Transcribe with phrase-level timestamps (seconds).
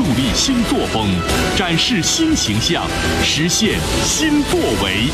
[0.00, 1.10] 树立新作风，
[1.58, 2.88] 展示新形象，
[3.22, 5.10] 实现新作为。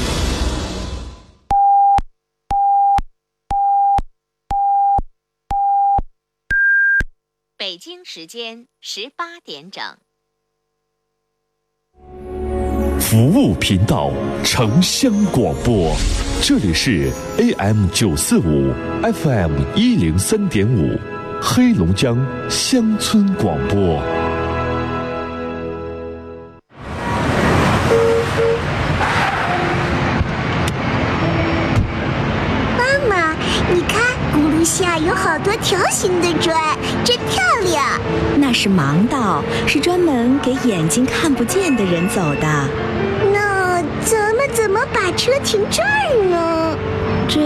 [7.56, 9.82] 北京时间十八点整。
[13.00, 14.12] 服务频道，
[14.44, 15.96] 城乡广播，
[16.40, 18.72] 这里是 AM 九四五
[19.02, 20.96] ，FM 一零三点五，
[21.42, 22.16] 黑龙江
[22.48, 24.00] 乡村广播。
[34.76, 36.54] 下有好多条形的砖，
[37.02, 37.98] 真漂亮。
[38.36, 42.68] 那是盲道，是专门给眼睛看不见的人走的。
[43.32, 46.76] 那咱们怎么把车停这儿呢？
[47.26, 47.40] 这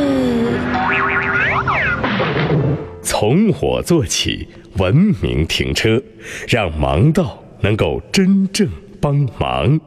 [3.00, 4.92] 从我做起，文
[5.22, 6.02] 明停车，
[6.48, 8.68] 让盲道能够真正
[9.00, 9.78] 帮忙。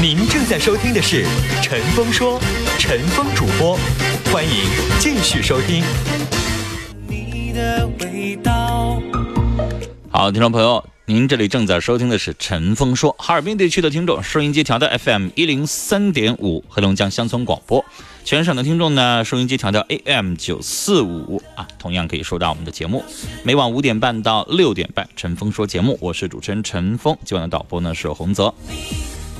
[0.00, 1.26] 您正在收听的是
[1.62, 2.40] 陈峰说，
[2.78, 3.78] 陈峰主播，
[4.34, 4.50] 欢迎
[4.98, 5.84] 继续收听。
[7.06, 9.00] 你的味道。
[10.10, 17.84] 好，听众朋友，您这里正在收听的是陈峰说，哈尔滨地区的听众，收音机调到 FM 一零三点五，黑龙江乡村广播；
[18.24, 23.04] 全省的听众呢，收音机调到 AM 九四五啊，同样可以收到我们的节目。
[23.44, 28.52] 每晚五点半到六点半，陈峰说节目，我是主持人陈峰，今晚的导播呢是洪泽。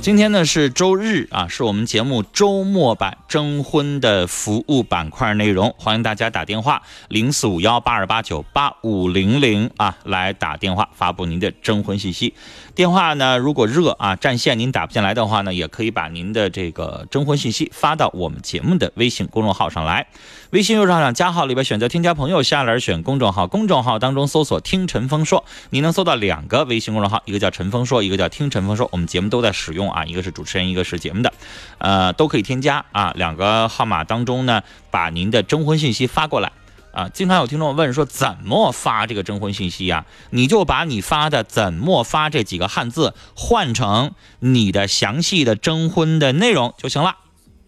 [0.04, 12.34] 今天呢是周日啊，是我们节目周末版征婚的服务板块内容，欢迎大家打电话零四五幺八二八九八五零零啊，来打电话发布您的征婚信息。
[12.74, 20.08] 电话呢如果热啊占线您打不进来的话呢，也可以把您的这个征婚信息发到我们节目的微信公众号上来。
[20.50, 28.88] 微信右上角加号里边选择添加朋友，下栏选公众号，公众号当中搜索“听陈峰说”，你能搜到两个微信公众号，一个叫陈峰说，一个叫听陈峰说。
[28.92, 31.32] 我们节目都在使用啊，一个是主持人，一个是节目的，
[31.78, 33.12] 呃，都可以添加啊。
[33.16, 36.52] 两个号码当中呢，把您的征婚信息发过来
[36.94, 37.10] 啊。
[37.10, 40.06] 经常有听众问说，怎么发这个征婚信息呀？
[40.30, 47.16] 你就把你发的“怎么发”这几个汉字换成你的详细的征婚的内容就行了。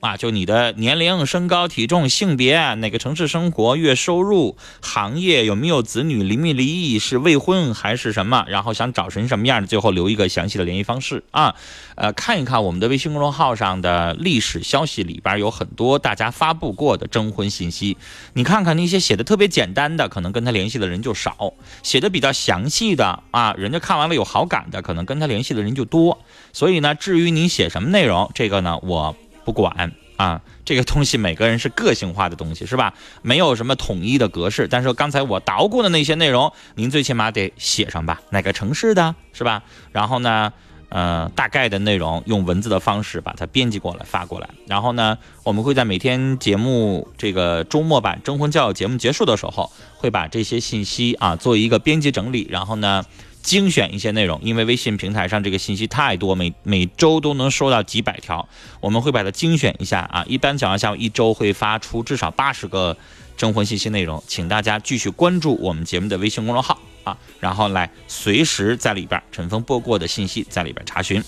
[0.01, 8.45] 啊，就你的年龄、身高、体重、性别，哪个城市生活，月收入、行业，有没有子女，离没离异，是未婚还是什么？
[8.47, 9.67] 然后想找成什么样的？
[9.67, 11.55] 最后留一个详细的联系方式啊。
[11.95, 17.97] 呃，看一看我们的微信公众号上的历史消息里边有很多大家发布过的征婚信息，
[18.35, 26.19] 你看看那些写的特别简单的，可能跟他联系的人就少；写的比较详细的啊，人家看完了有好感的，可能跟他联系的人就多。
[26.53, 29.17] 所以呢，至于你写什么内容，这个呢，我。
[29.47, 32.93] 不管啊，这个东西每个人是个性化的东西，是吧？
[33.23, 34.67] 没有什么统一的格式。
[34.67, 38.21] 但是刚才我捣鼓的那些内容，您最起码得写上吧？
[38.31, 39.63] 哪个城市的，是吧？
[39.93, 40.53] 然后呢，
[40.89, 44.49] 呃，大概的内容用文字的方式把它编辑过来发过来。
[44.67, 53.05] 然后呢，我们会在每天节目这个周末版征婚教育节目结束的时候，会把这些信息啊做一个编辑整理，然后呢。
[53.47, 58.49] 精选一些内容，因为微信平台上这个信息太多，每每周都能收到几百条，
[58.81, 60.25] 我们会把它精选一下啊。
[60.27, 62.97] 一般情况下，一周会发出至少八十个
[63.37, 71.23] 征婚信息内容，请大家继续关注我们节目的微信公众号啊，然后来随时在里边陈峰播过的信息在里边查询。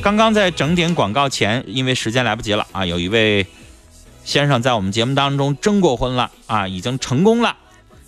[0.00, 3.46] 刚刚在整点广告前，因为时间来不及了啊，有一位
[4.24, 7.54] 先生在我们节目当中征过婚了啊，已经成功了，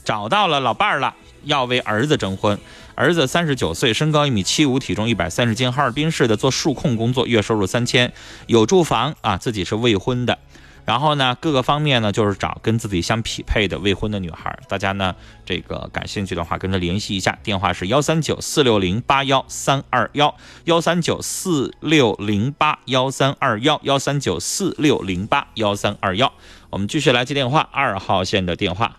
[0.07, 1.15] 找到了老伴儿了，
[1.45, 2.59] 要为儿子征婚。
[2.95, 8.13] 儿子三十九岁，身高一米七五，体重一百三十斤，哈尔滨市的，做数控工作，月收入三千，
[8.47, 10.39] 有住房啊，自己是未婚的。
[10.85, 14.59] 然后呢，各个方面呢，就是找跟自己相匹配的未婚的女孩。
[14.69, 15.15] 大家呢，
[15.47, 26.33] 这个感兴趣的话，跟他联系一下，电话是幺三九四六零八幺三二幺，幺三九四六零八幺三二幺，幺三九四六零八幺三二幺。
[26.71, 28.97] 我们继续来接电话，二号线的电话。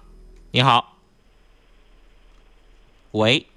[0.51, 0.99] 你好，
[3.11, 3.52] 喂。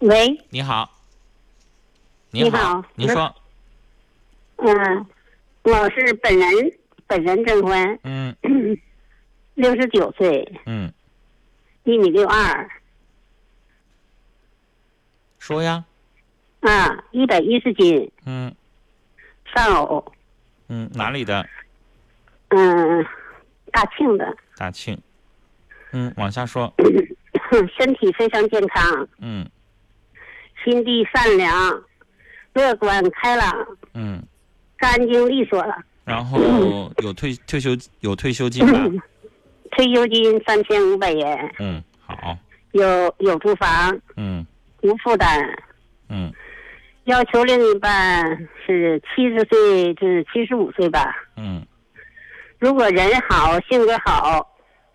[0.00, 0.88] 喂，你好，
[2.30, 3.34] 你好，您说，
[4.56, 5.06] 嗯，
[5.62, 6.48] 我是本人，
[7.08, 8.34] 本人征婚，嗯，
[9.54, 10.92] 六十九岁，嗯，
[11.82, 12.70] 一米六二，
[15.40, 15.84] 说呀，
[16.60, 18.54] 啊，一百一十斤，嗯，
[19.52, 20.12] 丧偶，
[20.68, 21.44] 嗯，哪里的？
[22.50, 23.04] 嗯，
[23.72, 24.96] 大庆的，大庆，
[25.90, 26.72] 嗯，往下说，
[27.76, 29.44] 身体非常健康，嗯。
[30.68, 31.82] 心地善良，
[32.52, 34.22] 乐观开朗，嗯，
[34.76, 35.74] 干净利索了。
[36.04, 36.38] 然后
[37.02, 37.70] 有退退休
[38.00, 38.78] 有退休金吧？
[39.72, 41.54] 退休金三千五百元。
[41.58, 42.36] 嗯，好。
[42.72, 43.98] 有有住房。
[44.16, 44.46] 嗯。
[44.82, 45.40] 无负担。
[46.10, 46.30] 嗯
[47.04, 48.22] 要求另一半
[48.66, 51.16] 是七十岁至七十五岁吧。
[51.38, 51.64] 嗯，
[52.58, 54.46] 如果人好、性格好、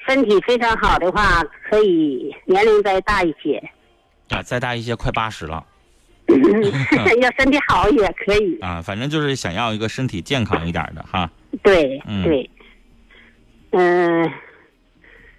[0.07, 3.61] 身体非常好的话，可以年龄再大一些。
[4.33, 5.63] 啊，再大一些，快八十了
[7.21, 8.57] 要身体好也可以。
[8.59, 11.29] 啊，反正就是想要一个身体健康一点的哈。
[11.61, 12.49] 对嗯对，
[13.71, 14.31] 嗯、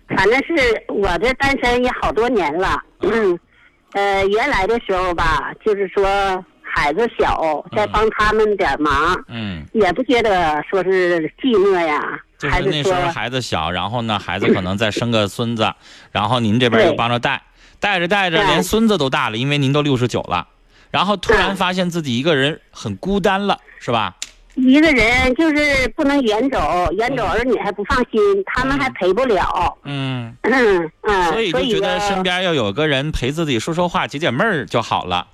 [0.09, 2.79] 反正是我这单身也好多年了。
[3.01, 3.39] 嗯，
[3.93, 15.73] 呃，原来的时候吧，就是说孩子小，再帮他们点忙，嗯，也不觉得说是寂寞呀，就是说那时候孩子小，然后呢，孩子可能再生个孙子，
[16.13, 17.43] 然后您这边又帮着带，
[17.85, 20.49] 带着带着连孙子都大了，因为您都六十九了，
[20.91, 24.17] 然后突然发现自己一个人很孤单了，是吧？
[24.55, 29.77] 一个人就是不能远走，远走儿女还不放心，他们还陪不了。
[29.83, 35.27] 嗯，嗯嗯，所以就觉得身边要有个人陪自己说说话、解解闷儿就好了，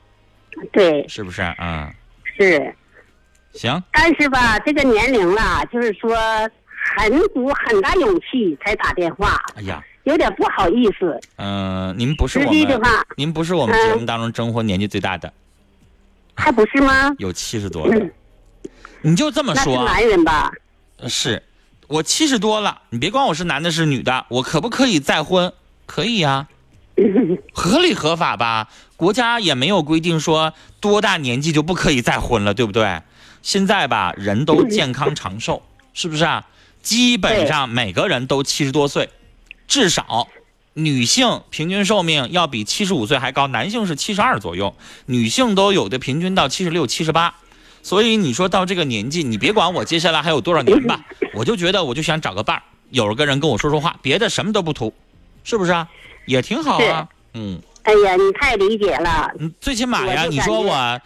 [0.72, 1.06] 对。
[1.06, 1.42] 是不是？
[1.60, 1.88] 嗯，
[2.36, 2.74] 是。
[3.52, 6.16] 行，但是吧，这个年龄了，就是说
[6.96, 9.80] 很鼓很大勇气才打电话，哎呀，
[10.10, 11.18] 有点不好意思。
[11.36, 15.32] 嗯、您不是我们，的话，您不是我们嗯节目当中征婚年纪最大的，
[16.34, 17.14] 还不是吗？
[17.18, 18.06] 有七十多了，
[19.02, 19.92] 你就这么说啊。
[19.92, 20.50] 男人吧？
[21.06, 21.42] 是，
[21.86, 25.52] 我七十多了，你别管我是男的是女的，我可不可以再婚？
[25.86, 26.48] 可以呀、
[27.54, 28.68] 合理合法吧？
[28.96, 33.00] 国家也没有规定说多大年纪就不可以再婚了，对不对？
[33.42, 35.62] 现在吧，人都健康长寿，
[35.94, 36.46] 是不是啊？
[36.82, 39.08] 基本上每个人都七十多岁，
[39.70, 40.26] 至少
[40.74, 44.74] 女性平均寿命要比七十五岁还高，男性是七十二左右，
[45.06, 47.36] 女性都有的平均到七十六、七十八。
[47.84, 51.00] 所以你说到这个年纪，你别管我接下来还有多少年吧，
[51.34, 54.92] 我就觉得我就想找个伴儿，有个人跟我说说话，别的什么都不图，
[55.44, 55.88] 是不是啊？
[56.26, 57.08] 也挺好啊。
[57.34, 59.30] 嗯哎呀，你太理解了。
[59.38, 61.00] 嗯，最起码呀，你说我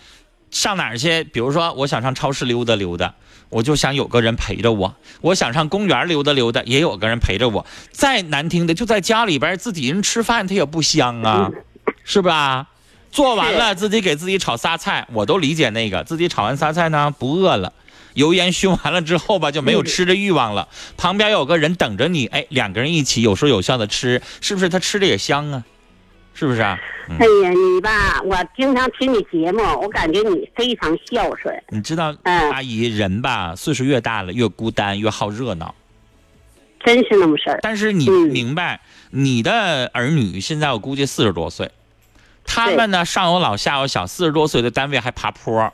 [0.50, 1.22] 上哪儿去？
[1.24, 3.14] 比如说我想上超市溜达溜达，
[3.48, 7.66] 我就想有个人陪着我；我想上公园溜达溜达，也有个人陪着我。
[7.92, 11.50] 再难听的，就在家里边自己人吃饭，它也不香啊，
[12.04, 12.68] 是吧？
[13.12, 16.02] 做完了自己给自己炒仨菜，我都理解那个。
[16.02, 17.72] 自己炒完仨菜呢不饿了，
[18.14, 24.68] 油烟熏完了之后吧就没有吃的欲望了，旁边有个人等着你，哎，两个人一起有说有笑的吃，是不是？
[24.68, 25.62] 他吃的也香啊，
[26.34, 26.78] 是不是啊？
[27.08, 31.54] 嗯哎呀，你吧，我经常听你节目，我感觉你非常孝顺。
[31.68, 35.74] 你知道，嗯阿姨人吧，岁数越大了越孤单，越好热闹。
[36.84, 37.58] 真是那么事儿。
[37.62, 41.70] 但是你嗯明白，你的儿女现在我估计四十多岁，
[42.44, 45.72] 他们呢上有老下有小，四十多岁的单位还爬坡，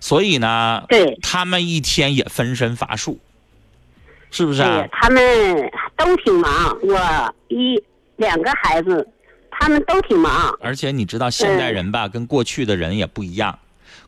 [0.00, 3.18] 所以呢，对他们一天也分身乏术，
[4.30, 4.62] 是不是？
[4.92, 5.22] 他们
[5.96, 7.82] 都挺忙，我一
[8.16, 9.06] 两个孩子，
[9.60, 10.58] 他们都挺忙。
[10.60, 13.58] 而且你知道，现代人吧，跟过去的人也不一样。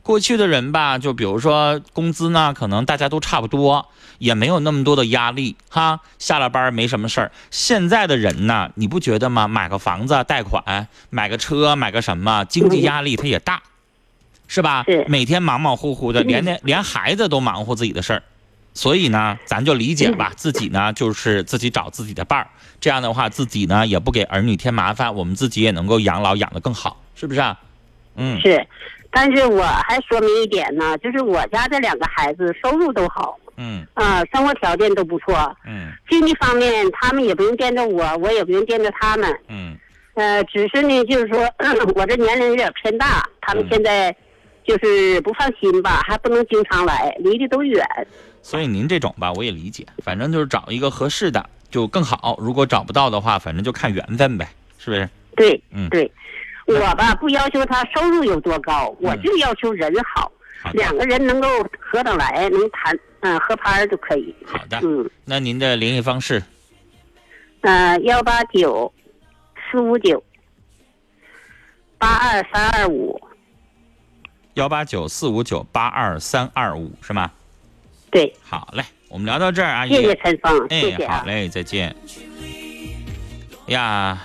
[0.03, 3.87] 过去的人吧，就比如说工资呢，可能大家都差不多，
[4.19, 6.01] 也没有那么多的压力哈。
[6.19, 7.31] 下了班没什么事儿。
[7.53, 9.47] 现在的人呢，你不觉得吗？
[9.47, 13.63] 买个房子贷款，买个车，买个什么，经济压力他也大，
[14.49, 14.83] 是吧？
[14.89, 18.23] 是每天忙忙乎乎的，连连连孩子都忙乎自己的事儿。
[18.75, 22.47] 所以呢，咱就理解吧，自己呢就是自己找自己的伴儿，
[22.81, 27.59] 这样的话自己呢也不给儿女添麻烦，我们自己也能够养老养得更好，是不是啊？
[28.17, 28.67] 嗯，是，
[29.11, 33.87] 但是我还说明一点呢，就是我家这两个孩子收入都好，嗯。
[33.95, 35.93] 啊、生活条件都不错，嗯。
[36.11, 39.39] 经济方面他们也不用惦着我，我也不用惦着他们。
[39.49, 39.77] 嗯。
[40.15, 41.39] 呃，只是呢，就是说
[41.97, 43.69] 我这年龄有点偏大，他们嗯。
[43.71, 44.15] 现在
[44.65, 47.83] 就是不放心吧，还不能经常来，离得都远。
[48.43, 52.37] 所以您这种吧，我也理解，反正就是找一个合适的就更好。
[52.41, 55.09] 如果找不到的话，反正就看缘分呗，是不是？
[55.37, 55.89] 对，嗯。
[55.89, 56.11] 对，
[56.67, 60.31] 我吧不要求他收入有多高，我就要求人好，
[60.63, 64.35] 好两个人能够合得来，能谈，嗯、合拍儿就可以。
[64.45, 66.43] 好的，嗯，那您的联系方式？
[67.63, 68.93] 呃，幺八九
[69.71, 70.23] 四五九
[71.97, 73.21] 八二三二五，
[74.55, 77.31] 幺八九四五九八二三二五是吗？
[78.13, 79.89] 对，好嘞，我们聊到这儿，阿姨。
[79.89, 81.25] 谢谢陈峰，谢谢哎，好啊。
[81.27, 81.97] 嘞，再见。
[83.69, 84.23] 呀，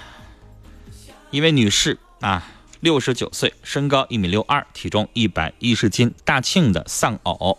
[1.32, 2.46] 一位女士啊，
[2.82, 7.58] 六十九岁，身高一米六二，体重一百一十斤，大庆的丧偶，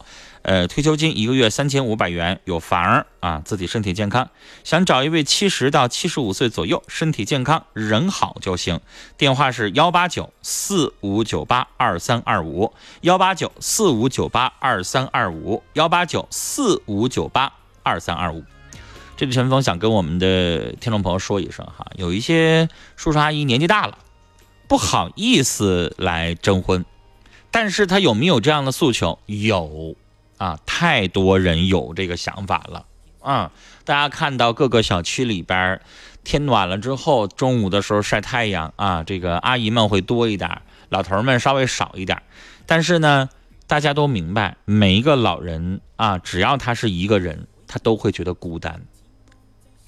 [0.48, 4.30] 呃，退休金一个月三千五百元，有房啊，自己身体健康，
[4.64, 8.80] 想找一位七十到七十五岁左右，身体健康，人好就行。
[9.18, 17.52] 电话是幺八九四五九八二三二五，幺八九四五九八二三二五，幺八九四五九八
[17.82, 18.42] 二三二五。
[19.18, 23.98] 这里陈峰想跟我们的听众朋友说一声哈，有一些叔叔阿姨年纪大了，
[24.66, 26.86] 不好意思来征婚，
[27.50, 29.18] 但是他有没有这样的诉求？
[29.26, 29.94] 有
[30.38, 32.86] 啊，太多人有这个想法了
[33.20, 33.52] 啊！
[33.84, 35.80] 大家看到各个小区里边，
[36.24, 42.22] 天暖了之后，中午的时候晒太阳啊，这个阿姨们会多一点，老头们稍微少一点。
[42.66, 43.28] 但是呢，
[43.66, 48.82] 大家都明白，每一个老人啊，只要他是一个人，他都会觉得孤单。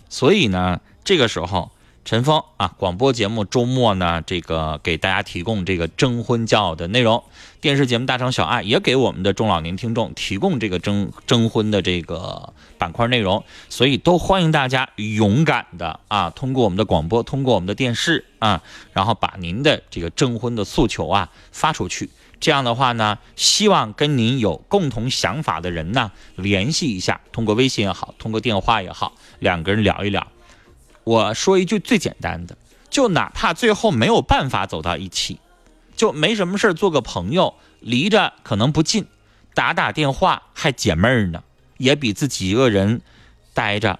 [0.09, 1.71] 所以呢，这个时候，
[2.11, 7.23] 陈峰啊，广播节目周末呢，这个给大家提供这个征婚交友的内容。
[7.61, 18.61] 电视节目《大城小爱》也给我们的中老年听众提供这个征征婚的这个板块内容，所以都欢迎大家勇敢的啊，通过我们的广播，通过我们的电视啊，
[18.93, 22.11] 然后把您的这个征婚的诉求啊发出去。
[22.41, 30.27] 这样的话呢，希望跟您有共同想法的人呢联系一下，通过微信也好，通过电话也好，两个人聊一聊。
[31.05, 32.57] 我说一句最简单的，
[32.89, 35.39] 就哪怕最后没有办法走到一起，
[35.97, 39.07] 就没什么事做个朋友，离着可能不近，
[39.55, 41.43] 打打电话还解闷儿呢，
[41.79, 43.01] 也比自己一个人
[43.55, 43.99] 待着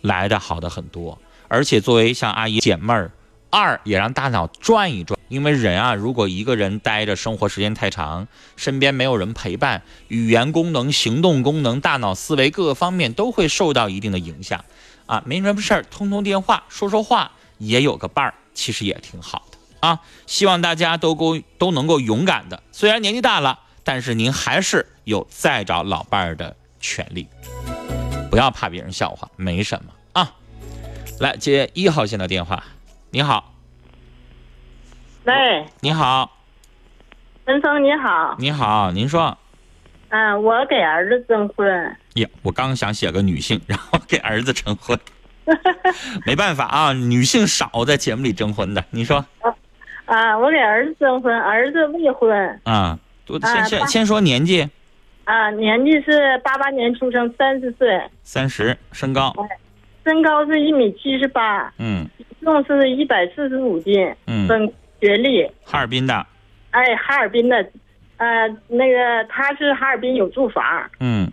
[0.00, 1.18] 来的好的很多。
[1.48, 3.10] 而且作为像阿姨解闷儿，
[3.50, 14.64] 二也让大脑转一转，因为人啊，如果一个人待着，生活时间太长，身边没有人陪伴，语言功能、行动功能、大脑思维各个方面都会受到一定的影响。
[15.12, 20.00] 啊，没什么事儿，通通电话，说说话，也有个伴儿，其实也挺好的啊。
[20.26, 27.28] 希望大家都够都能够勇敢的，虽然年纪大了，但是您还是有再找老伴儿的权利，
[28.30, 30.32] 不要怕别人笑话，没什么啊。
[31.20, 32.64] 来接一号线的电话，
[33.10, 33.52] 你好，
[35.24, 36.38] 喂，你好，
[37.44, 39.36] 文峰你好，你好，您说，
[40.08, 44.98] 嗯，我给儿子征婚，呀，我刚想写个女性，然后给儿子征婚，
[46.26, 49.24] 没办法啊，女性少在节目里征婚的，你说
[50.04, 52.98] 啊，我给儿子征婚，儿子未婚，啊？
[53.28, 54.68] 我先啊先先说年纪，
[55.24, 59.32] 啊，年纪是八八年出生，三十岁，三十，身高，
[60.04, 62.06] 身高是一米七十八，嗯。
[62.18, 64.66] 体重是一百四十五斤，嗯，本
[65.00, 66.26] 学历，哈尔滨的，
[66.72, 67.56] 哎，哈尔滨的，
[68.16, 70.64] 呃，那个他是哈尔滨有住房，
[70.98, 71.30] 嗯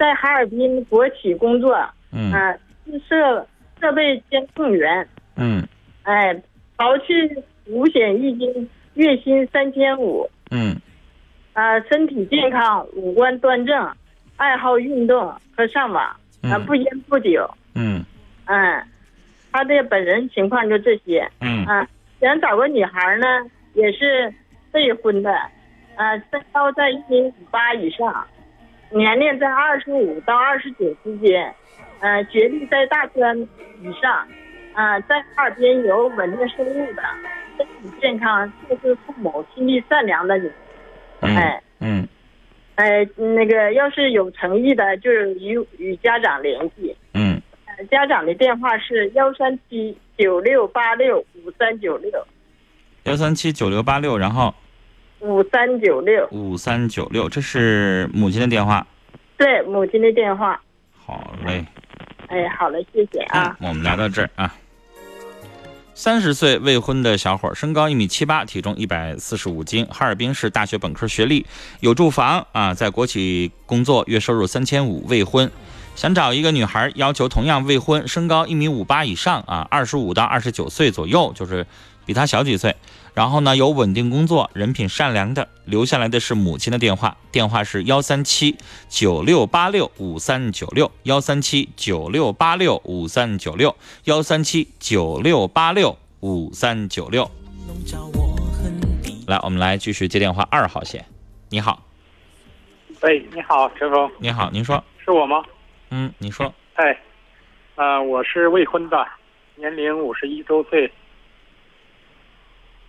[0.00, 1.76] 在哈尔滨国企工作，
[2.10, 2.32] 嗯。
[2.32, 3.46] 啊，是设
[3.78, 5.62] 设备监控员，嗯。
[6.04, 6.34] 哎，
[6.78, 10.74] 刨去五险一金，月薪三千五，嗯。
[11.52, 13.94] 啊，身体健康，五官端正，
[14.36, 16.16] 爱好运动和上网，啊，
[16.56, 18.02] 嗯不烟不酒，嗯。
[18.46, 18.82] 嗯，
[19.52, 21.66] 他的本人情况就这些，嗯。
[21.66, 21.86] 啊，
[22.22, 23.26] 想找个女孩呢，
[23.74, 24.32] 也是
[24.72, 25.30] 未婚的，
[25.94, 28.26] 啊，身高在一米五八以上，
[28.90, 31.54] 年龄在二十五到二十九之间，
[32.00, 34.26] 呃，学历在大专以上，
[34.74, 37.02] 呃，在哈尔滨有稳定收入的，
[37.56, 40.50] 身体健康，就是父母心地善良的女，
[41.20, 42.08] 嗯哎嗯。
[42.76, 46.96] 哎，那个要是有诚意的，就是与与家长联系。
[47.14, 47.40] 嗯。
[47.66, 52.10] 呃家长的电话是幺三七九六八六五三九六。
[53.04, 54.54] 幺三七九六八六，然后
[55.20, 58.86] 五三九六，五三九六，这是母亲的电话。
[59.36, 60.60] 对母亲的电话。
[60.92, 61.64] 好嘞，
[62.28, 63.56] 哎，好嘞，谢谢啊。
[63.60, 64.54] 嗯，我们聊到这儿啊。
[65.94, 71.44] 三十岁未婚的小伙，身高一米七八，体重一百四十五斤，哈尔滨市大学本科学历，
[71.80, 75.50] 有住房啊，在国企工作，月收入三千五，未婚，
[75.94, 81.66] 想找一个女孩，要求同样未婚，身高一米五八以上啊，二十五到二十九岁左右，就是
[82.10, 82.74] 比他小几岁。
[83.14, 88.56] 然后呢，有稳定工作，人品善良的，留下来的是母亲的电话，电话是幺三七
[88.88, 93.76] 九六八六五三九六，幺三七九六八六五三九六，
[94.06, 97.30] 幺三七九六八六五三九六。
[99.28, 101.04] 来，我们来继续接电话，二号线，
[101.50, 101.84] 你好，
[103.02, 105.44] 喂，你好，陈峰，你好，您说，是我吗？
[105.90, 106.98] 嗯，你说，哎，
[107.76, 109.06] 啊、我是未婚的，
[109.54, 110.92] 年龄五十一周岁。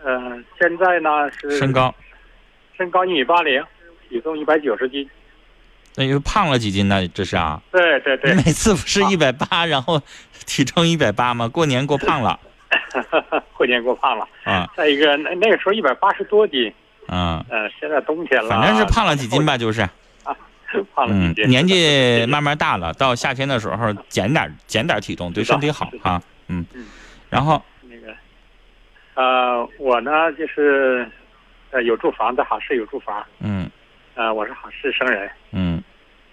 [0.06, 1.94] 嗯、现在呢是身高，
[2.78, 3.64] 身高一米八零，
[4.10, 5.10] 体重一百九十斤。
[5.96, 7.08] 那又胖了几斤呢？
[7.10, 10.02] 这是啊，对对对你，每次不是一百八，然后
[10.46, 11.48] 体重一百八吗？
[11.48, 12.40] 过年过胖了
[13.58, 14.28] 过年过胖了。
[14.44, 16.74] 啊再一个，那那个时候一百八十多斤，
[17.08, 19.88] 啊，嗯、现在冬天了，反正是胖了几斤吧，就是。
[20.96, 21.50] 胖了嗯几，斤。
[21.50, 26.24] 年纪慢慢大了，到夏天的时候减点减点体重，对身体好哈啊。
[26.48, 26.86] 嗯嗯，
[27.30, 27.81] 然后那个，
[29.16, 31.08] 呃，我呢就是，
[31.72, 33.70] 呃，有住房，在哈市有住房，嗯。
[34.14, 35.84] 呃，我是哈市生人，嗯。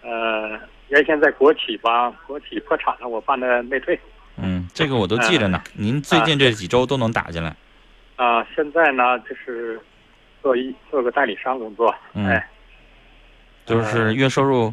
[0.02, 0.58] 呃，
[0.88, 3.98] 原先在国企吧，国企破产了，我办的内退，
[4.36, 5.62] 嗯，这个我都记着呢。
[5.74, 7.54] 您最近这几周都能打进来。
[8.16, 9.80] 啊、现在呢就是，
[10.42, 12.26] 做一做个代理商工作，嗯。
[12.26, 12.48] 哎，
[13.66, 14.72] 就是月收入，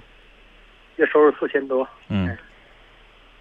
[0.95, 1.87] 月收入四千多。
[2.09, 2.35] 嗯。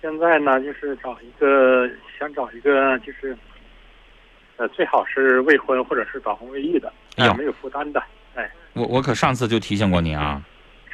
[0.02, 3.34] 现在呢，就是找一个想找一个就是，
[4.56, 8.02] 呃，最好是未婚或者是早婚未育的，哎呃没有负担的。
[8.34, 10.42] 哎，我我可上次就提醒过您啊，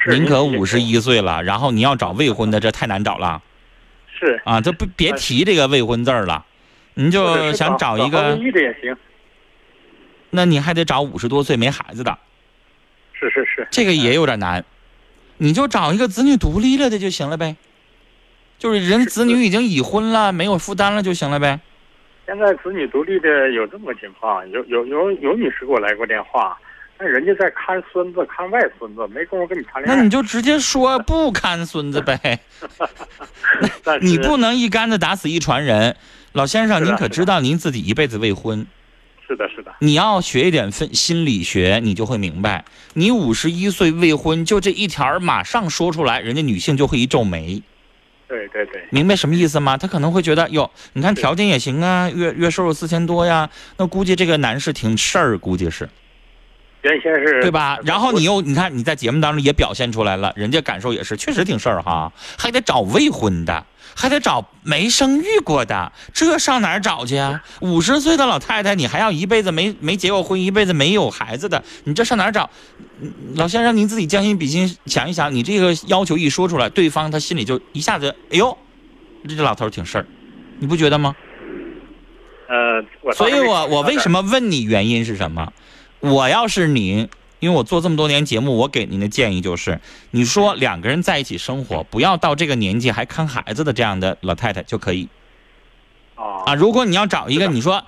[0.07, 3.41] 您可您五十一岁了，然后你要找未婚的，这太难找了
[4.19, 4.61] 是，啊！
[4.61, 6.45] 这不别提这个未婚字儿了，
[6.95, 8.95] 您就想找一个未，育的也行。
[10.29, 12.17] 那你还得找五十多岁没孩子的，
[13.13, 14.63] 是是是，这个也有点难，
[15.37, 17.55] 你就找一个子女独立了的就行了呗，
[18.57, 21.59] 就是人子女已经已婚了，没有负担了就行了呗。
[22.31, 26.57] 现在子女独立的有这么个情况，有有有有女士给我来过电话，
[26.97, 29.97] 但人家在看孙子、看外孙子，没工夫跟你谈恋爱。
[29.97, 32.39] 那你就直接说不看孙子呗，
[33.99, 35.97] 你不能一竿子打死一船人。
[36.31, 38.65] 老先生，您可知道您自己一辈子未婚？
[39.27, 47.61] 是的，是的，你要学一点分心理学，你就会明白，你五十一岁未婚，就这一条儿马上说出来，人家女性就会一皱眉，
[48.31, 49.75] 对对对，明白什么意思吗？
[49.75, 55.89] 他可能会觉得，哟，你看条件也行啊，月月收入四千多呀，那估计这个男士挺事儿，估计是
[56.81, 57.77] 原先是对吧？
[57.83, 63.63] 然后你又你看你在节目当中也表现出来了，人家感受也是确实挺事儿哈，还得找未婚的，
[63.95, 67.43] 还得找没生育过的，这上哪儿找去啊？
[67.59, 72.49] 五十岁的老太太，你还要一辈子没没结过婚，一辈子没有孩子的，你这上哪儿找？
[72.99, 78.57] 嗯老先生，您自己将心比心想一想，你这个要求一说出来，对方他心里就一下子，哎呦，
[79.27, 80.05] 这这老头儿挺事儿，
[80.59, 81.15] 你不觉得吗？
[82.49, 85.53] 呃，所以我我为什么么问你原因是什么？
[86.01, 87.07] 我要是你，
[87.39, 89.79] 因为我做这么多年节目，我给您的建议就是，
[90.09, 95.07] 你说两个人在一起生活，不要到这个年纪还看孩子的这样的老太太就可以
[96.15, 96.55] 啊啊。
[96.55, 97.85] 如果你要找一个，你说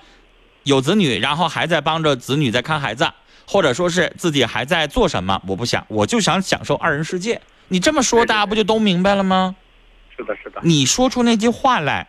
[0.62, 3.10] 有子女，然后还在帮着子女在看孩子，
[3.46, 7.40] 或者说是自己还在做什么，我不想，我就想享受二人世界。
[7.68, 9.56] 你这么说，大家不就都明白了吗？
[10.16, 12.06] 是的，是的，你说出那句话来，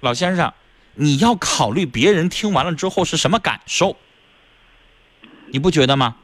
[0.00, 0.52] 老先生，
[0.94, 3.96] 你要考虑别人听完了之后是什么感受，
[5.52, 6.16] 你不觉得吗？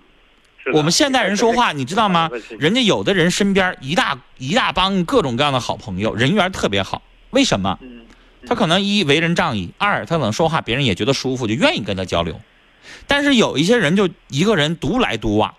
[0.72, 2.30] 我们现代人说话， 你知道吗？
[2.58, 7.02] 人家有的人身边一大一大帮各种各样的好朋友，人缘特别好。
[7.30, 7.78] 为什么？
[7.82, 8.00] 嗯，
[8.46, 12.40] 他可能一为人仗义，二他可能说话别人也觉得舒服，就愿意跟他交流。
[13.06, 15.54] 但是有一些人就一个人独来独往，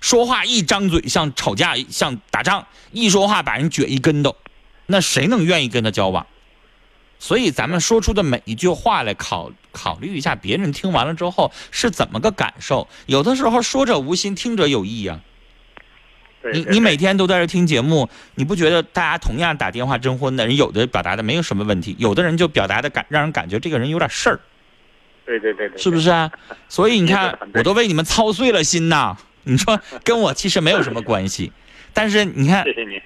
[0.00, 4.36] 说话一张嘴像吵架像打仗，一说话把人撅一跟头，
[4.86, 6.26] 那谁能愿意跟他交往？
[7.18, 12.88] 所以咱们说出的每一句话来考考虑一下，别人听完了之后是怎么个感受？
[13.06, 15.20] 有的时候说者无心，听者有意呀、
[16.52, 24.40] 你你每天都在这听节目，你不觉得大家同样打电话征婚的人，有的表达的没有什么问题，有的人就表达的感让人感觉这个人有点事儿，
[25.24, 26.30] 对对对对，是不是啊？
[26.68, 29.16] 所以你看我都为你们操碎了心呐。
[29.48, 31.52] 你说跟我其实没有什么关系，
[31.92, 33.00] 但是你看谢，谢你，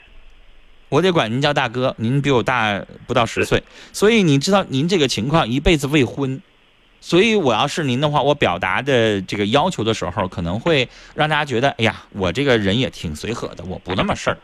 [0.90, 6.42] 我得管您叫大哥，您比我大不到十岁，所以你知道您这个情况一辈子未婚，
[7.00, 14.38] 所以我要是您的话，我表达的这个要求的时候，可能会让大家觉得，哎呀，我这个人也挺随和的，我不那么事儿，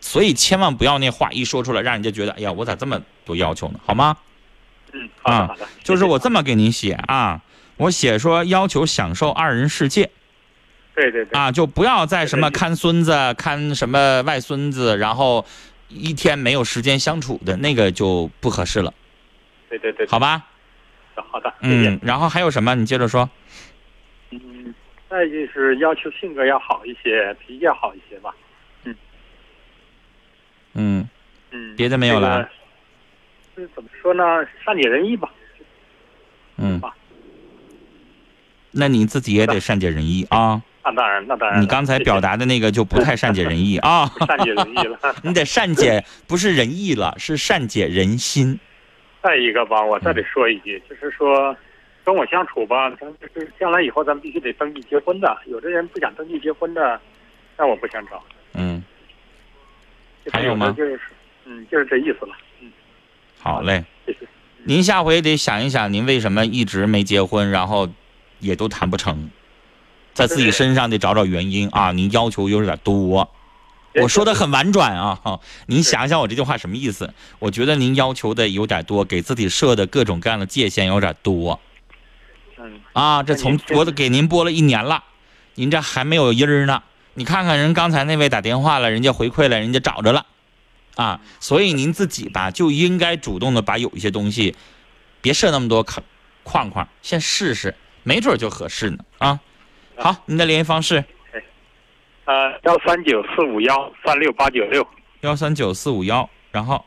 [0.00, 3.78] 所以千万不要那话一说出来，让人家觉得，哎呀，我咋这么多要求呢？
[3.86, 4.16] 好吗？
[4.92, 7.40] 嗯，啊，就是我这么给您写啊，
[7.76, 10.10] 我写说要求享受二人世界
[11.00, 15.46] 对对对，啊，就不要再什么看孙子、看什么外孙子，然后
[15.88, 18.92] 一天没有时间相处的那个就不合适了，
[19.70, 20.44] 对对对，好吧？
[21.14, 22.74] 好的，谢谢嗯，然后还有什么？
[22.74, 23.28] 你接着说。
[24.30, 24.74] 嗯，
[25.08, 28.34] 再就是要求性格要好一些，脾气要好一些吧。
[28.84, 28.94] 嗯，
[30.74, 31.08] 嗯，
[31.50, 32.46] 嗯别的没有了
[33.56, 34.22] 这怎么说呢？
[34.62, 35.30] 善解人意吧。
[36.56, 36.94] 嗯吧，
[38.70, 40.62] 那你自己也得善解人意啊。
[40.82, 41.60] 那当然，那当然。
[41.60, 44.10] 你刚才表达的那个就不太善解人意啊。
[44.26, 44.98] 善解人意了。
[45.22, 48.58] 你得善解，不是仁义了，是善解人心。
[49.22, 51.54] 再一个吧，我再得说一句，就是说，
[52.02, 55.36] 跟我相处吧，咱就是将来以后咱们必须得登记结婚的。
[55.46, 56.98] 有的人不想登记结婚的，
[57.58, 58.22] 那我不想找。
[58.54, 58.82] 嗯，
[60.32, 60.98] 还有吗就是，
[61.44, 62.34] 嗯，就是这意思了。
[62.60, 62.72] 嗯，
[63.38, 63.84] 好嘞。
[64.06, 64.20] 谢谢。
[64.64, 67.88] 您下回得想一想，您为什么一直没结婚，然后
[68.38, 69.30] 也都谈不成，
[70.20, 71.92] 在自己身上得找找原因啊。
[71.92, 73.30] 您要求有点多，
[73.94, 75.18] 我说的很婉转啊。
[75.22, 77.14] 哈您想想我这句话什么意思？
[77.38, 81.58] 我觉得您要求的有点多，给自己设的各种各样的界限有点多
[82.58, 83.22] 嗯，啊。
[83.22, 85.04] 这从我都给您播了一年了，
[85.54, 86.82] 您这还没有音儿呢。
[87.14, 90.26] 你看看人刚才那位打电话了，人家回馈了，人家找着了。
[90.96, 94.54] 啊，所以您自己吧就应该主动的把有一些东西，
[95.22, 96.04] 别设那么多框
[96.42, 99.40] 框框，先试试，没准就合适呢啊。
[100.02, 101.04] 好，您的联系方式
[102.24, 104.86] 呃，幺三九四五幺三六八九六
[105.20, 106.82] 幺三九四五幺，然后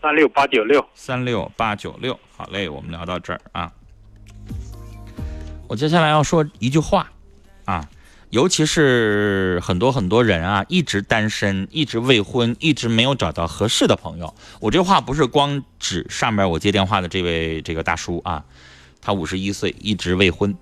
[0.00, 0.86] 三六八九六。
[0.94, 2.16] 三六八九六。
[2.36, 3.72] 好嘞，我们聊到这儿啊。
[5.66, 7.10] 我接下来要说一句话
[7.64, 7.88] 啊，
[8.30, 14.32] 尤其是很多很多人啊，一直单身，一直未婚，一直没有找到合适的朋友。
[14.60, 18.44] 我这话不是光指上面我接电话的这位这个大叔啊，
[19.00, 20.56] 他五十一岁，一直未婚。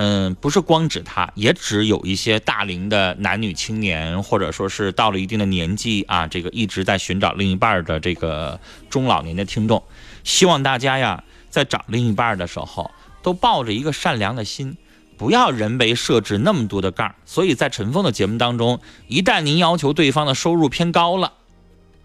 [0.00, 9.82] 嗯，不是光指他，也指有一些大龄的男女青年，或者说是到了一定的年纪啊，这个一直在寻找另一半的这个中老年的听众，
[10.22, 14.76] 希望大家呀，在找另一半的时候，都抱着一个善良的心，
[15.16, 17.16] 不要人为设置那么多的杠。
[17.24, 21.32] 所以在陈峰的节目当中，一旦您要求对方的收入偏高了，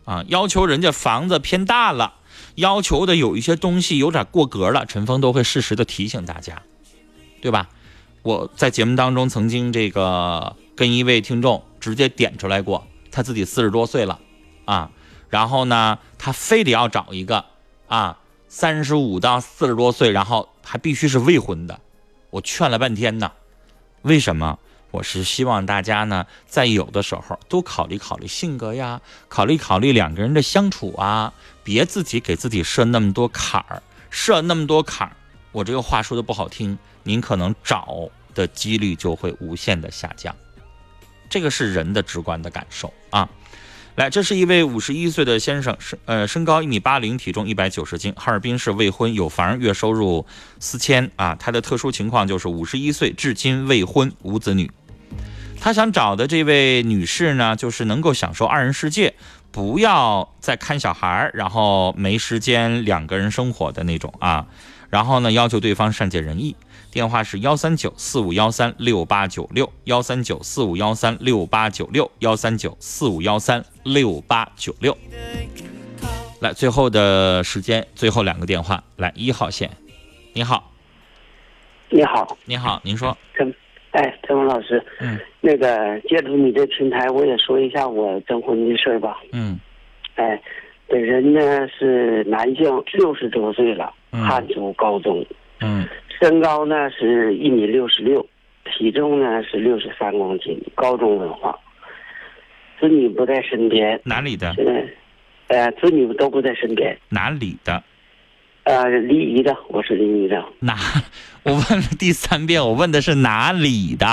[0.06, 2.16] 啊，要求人家房子偏大了，
[2.56, 6.64] 要求的有一些东西有点过格了，陈峰都会适时的提醒大家，
[7.40, 7.70] 对吧？
[8.24, 14.18] 我在节目当中曾经这个跟一位听众直接点出来过，他自己四十多岁了，
[14.64, 14.90] 啊，
[15.30, 17.44] 然后呢，他非得要找一个
[17.88, 21.82] 啊三十五到四十多岁，然后还必须是未婚的，
[22.30, 23.30] 我劝了半天呢，
[24.04, 24.58] 为什么？
[24.92, 31.34] 我是希望大家呢，在有的时候多考虑考虑性格呀，考虑考虑两个人的相处啊，
[31.64, 33.82] 别自己给自己设那么多坎儿，
[34.12, 35.18] 设那么多坎儿。
[35.52, 40.36] 我这个话说的不好听，您可能找的几率就会无限的下降，
[41.30, 43.30] 这个是人的直观的感受啊。
[43.96, 50.26] 来，这是一位五十一岁的先生，身呃身高一米八零，体重一百九十斤，哈尔滨市未婚，有房，月收入
[50.60, 51.36] 四千啊。
[51.36, 54.72] 他的特殊情况就是五十一岁，至今未婚，无子女。
[55.62, 59.14] 他想找的这位女士呢，就是能够享受二人世界，
[59.52, 64.48] 不要再看小孩，然后没时间两个人生活的那种啊。
[64.90, 66.56] 然后呢，要求对方善解人意。
[66.94, 74.96] 电话是幺三九四五幺三六八九六，幺三九四五幺三六八九六，幺三九四五幺三六八九六。
[76.40, 78.84] 来，最后的时间，最后两个电话。
[78.98, 79.72] 来，一号线，
[80.34, 80.72] 你好，
[81.90, 83.52] 你好，你好，您说，陈，
[83.90, 89.18] 哎，陈峰老师，嗯，那个借助你这平台，我也说一下我征婚的事儿吧。
[89.32, 89.60] 嗯，
[90.14, 90.40] 哎，
[90.88, 94.24] 本人呢是男性，六十多岁了，嗯。
[94.24, 95.26] 汉族高中，
[95.60, 95.88] 嗯
[96.24, 98.26] 身高呢是一米六十六，
[98.64, 101.54] 体重呢是六十三公斤，高中文化，
[102.80, 104.56] 子女不在身边，哪里的？
[105.48, 107.84] 呃，子女都不在身边，哪里的？
[108.64, 110.42] 呃，临沂的，我是临沂的。
[110.62, 110.78] 哪？
[111.44, 114.08] 我问了第三遍，我问的是哪里的？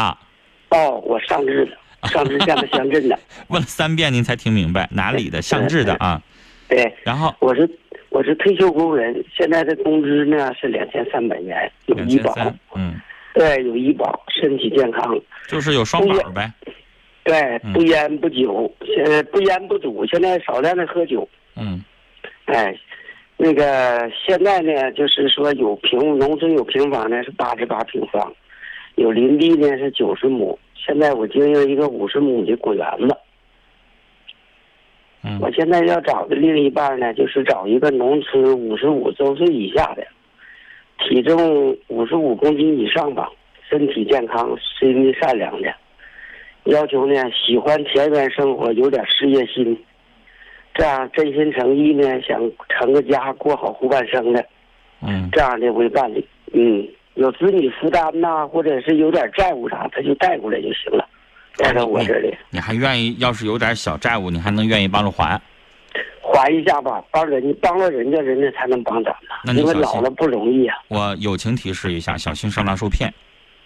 [0.70, 3.16] 哦，我上志的，上志下的 乡镇的。
[3.46, 5.40] 问了三遍您才听明白哪里的？
[5.40, 6.20] 上志的啊。
[6.68, 7.70] 对，然后我是
[8.10, 12.34] 我是退休工人，现在的工资呢是两千三百元，有医保，
[12.74, 13.00] 嗯，
[13.34, 16.52] 对，有医保，身体健康，就是有双保呗。
[17.22, 17.72] 对，嗯。
[17.72, 21.82] 不烟不酒，现在不烟不赌，现在少量的喝酒，嗯。
[22.46, 22.76] 哎，
[23.36, 28.32] 那个现在呢，就是说有平农村有平房呢是八十八平方，
[28.96, 33.16] 有林地呢是九十亩，现在我经营一个五十亩的果园子。
[35.22, 35.38] 嗯。
[35.40, 40.06] 我现在要找的另一半呢，就是找一个农村五十五周岁以下的，
[40.98, 43.30] 体重五十五公斤以上吧，
[43.68, 45.72] 身体健康，心地善良的。
[46.64, 49.78] 要求呢，喜欢田园生活，有点事业心，
[50.74, 54.44] 这样真心诚意呢，想成个家，过好后半生的，
[55.02, 55.28] 嗯。
[55.32, 56.24] 这样的为伴侣。
[56.52, 61.08] 嗯，有子女负担呐，或者是有点债务啥，他就带过来就行了，
[61.56, 62.34] 带到我这里。
[62.50, 63.16] 你还愿意？
[63.18, 65.40] 要是有点小债务，你还能愿意帮着还？
[66.32, 70.76] 还一下吧，帮人家帮了人家，人家才能帮咱们，因为那你小心老了不容易啊。
[70.88, 73.12] 我友情提示一下，小心上当受骗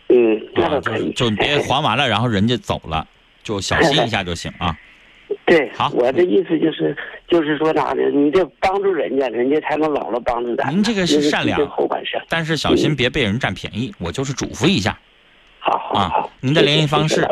[0.09, 0.41] 嗯！
[0.55, 1.13] 就倒可以。
[1.13, 3.07] 就别还完了，然后人家走了，
[3.43, 4.77] 就小心一下就行啊。
[5.47, 6.97] 对，好我的意思就是，
[7.29, 8.03] 就是说啥呢？
[8.11, 10.71] 你得帮助人家，人家才能老了帮助咱。
[10.71, 12.21] 您这个是善良后半生。
[12.29, 14.97] 但是小心别被人占便宜，我就是嘱咐一下。
[15.59, 16.31] 好好啊好。
[16.41, 17.27] 您的联系方式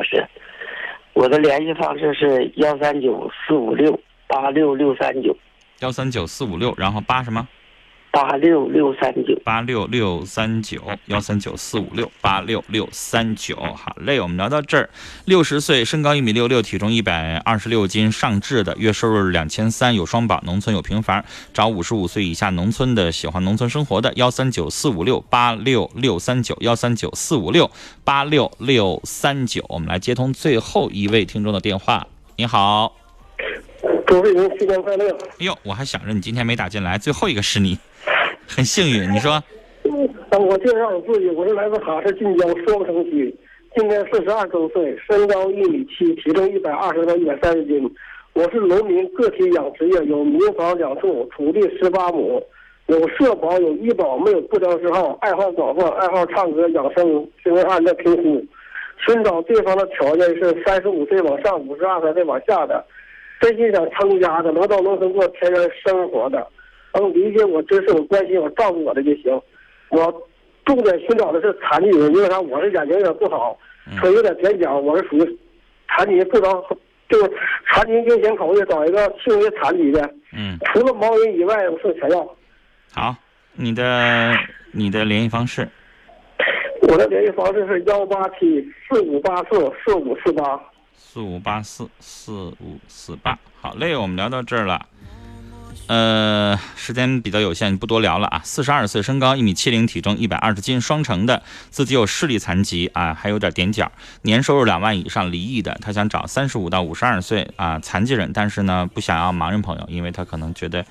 [1.15, 5.37] 我的联系方式是幺三九四五六八六六三九
[5.81, 7.47] 幺三九四五六，然后八什么？
[8.13, 9.35] 八六六三九。
[9.43, 14.91] 八六六三九幺三九四五六八六六三九，好嘞，我们聊到这儿。
[15.25, 27.71] 六十岁，身高一米六六，体重一百二十六斤，上至的，月收入两千三，有双保，农村有平房，找五十五岁以下农村的，喜欢农村生活的，幺三九四五六八六六三九幺三九四五六
[28.05, 29.65] 八六六三九。
[29.71, 32.07] 我们来接通最后一位听众的电话。
[32.37, 32.95] 你好，
[34.13, 35.09] 各位您新年快乐！
[35.09, 37.79] 哎呦，我还想着你今天没打进来，最后一个是你，
[38.47, 39.11] 很幸运。
[39.11, 39.43] 你说，
[40.31, 43.35] 那我介绍我自己，我是来自哈市晋江双城区，
[43.75, 47.91] 今年四十二周岁，身高一米七，体重一百二十到一百三十斤。
[48.35, 52.39] 我是农民，个体养殖业，有民房两处，土地十八亩，
[52.89, 58.45] 有社保，有医保，没有不良嗜好，爱好广泛，爱好唱歌养生，请问按照评估，
[59.07, 62.85] 寻找对方的条件是三十五岁往上，五十二岁往下的，
[63.43, 66.47] 真心想成家的，能到农村过田园生活的，
[66.95, 69.39] 能理解我、支持我、关心我、照顾我的就行。
[69.89, 70.29] 我
[70.65, 72.41] 重点寻找的是残疾人，因为啥？
[72.41, 73.59] 我的眼睛有点不好，
[74.01, 75.39] 腿有点踮脚，我是属于
[75.89, 76.53] 残疾，不能
[77.09, 77.19] 就
[77.67, 80.01] 残疾优先考虑找一个轻微残疾的。
[80.33, 82.25] 嗯，除了盲人以外，我是全要。
[82.95, 83.15] 好，
[83.55, 84.33] 你的
[84.71, 85.69] 你的联系方式，
[86.83, 90.61] 我的联系方式是幺八七四五八四四五四八。
[91.13, 93.39] 四五八四四五四八。
[93.61, 94.87] 好嘞，我们聊到这儿了。
[95.87, 98.41] 呃，时间比较有限，不多聊了啊。
[98.43, 105.79] 四十二岁，身高一米七零，体重一百二十斤，双城的，自己有视力残疾啊，还有点踮脚，年收入两万以上，离异的。
[105.83, 110.83] 他想找三十五到五十二岁啊残疾人，但是呢不想要盲人朋友，因为他可能觉得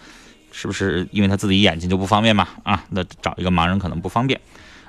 [0.52, 2.84] 是不是因为他自己眼睛就不方便嘛啊？
[2.92, 4.40] 那找一个盲人可能不方便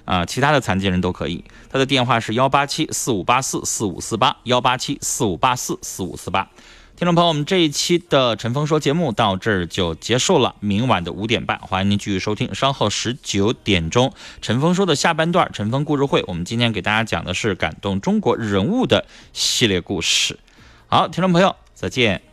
[0.04, 1.44] 啊，其他的残疾人都可以。
[1.70, 6.48] 他的电话是幺八七四五八四四五四八，幺八七四五八四四五四八。
[6.94, 10.54] 听众朋友，我们这一期的陈峰说节目到这儿就结束了。
[10.60, 12.54] 明晚的五点半，欢迎您继续收听。
[12.54, 20.38] 稍后十九点钟，陈峰说的下半段《陈峰故事会》，我们今天给大家讲的是感动中国人物的系列故事。
[20.86, 22.31] 好，听众朋友，再见。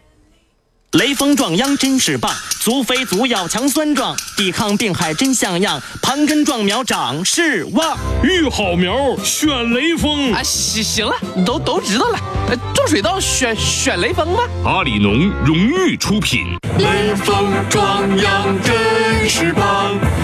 [0.93, 7.95] 雷锋壮秧真是棒，足肥足要强酸壮，抵抗病害真像样，盘根壮苗长势旺。
[8.23, 10.41] 育好苗选雷锋啊！
[10.41, 11.13] 行行了，
[11.45, 12.19] 都都知道了。
[12.49, 14.41] 呃，种水稻选选雷锋吧？
[14.65, 16.57] 阿里农荣誉出品。
[16.79, 19.95] 雷锋壮秧真是棒，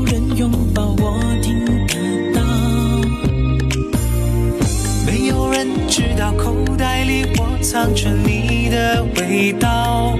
[0.00, 2.40] 有人拥抱我听得到
[5.06, 10.16] 没有人知道口袋里我藏着你的味道。